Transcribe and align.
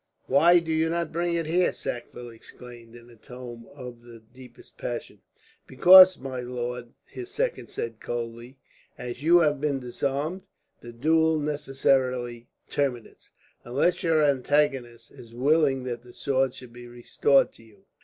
"Why 0.25 0.57
do 0.57 0.71
you 0.73 0.89
not 0.89 1.11
bring 1.11 1.35
it 1.35 1.45
here?" 1.45 1.71
Sackville 1.71 2.31
exclaimed, 2.31 2.95
in 2.95 3.07
a 3.11 3.15
tone 3.15 3.67
of 3.75 4.01
the 4.01 4.19
deepest 4.19 4.75
passion. 4.75 5.21
"Because, 5.67 6.17
my 6.17 6.39
lord," 6.41 6.93
his 7.05 7.29
second 7.29 7.67
said 7.69 7.99
coldly, 7.99 8.57
"as 8.97 9.21
you 9.21 9.37
have 9.41 9.61
been 9.61 9.79
disarmed, 9.79 10.41
the 10.79 10.91
duel 10.91 11.37
necessarily 11.37 12.47
terminates; 12.67 13.29
unless 13.63 14.01
your 14.01 14.23
antagonist 14.25 15.11
is 15.11 15.35
willing 15.35 15.83
that 15.83 16.01
the 16.01 16.15
sword 16.15 16.55
shall 16.55 16.69
be 16.69 16.87
restored 16.87 17.51
to 17.53 17.63
you." 17.63 17.85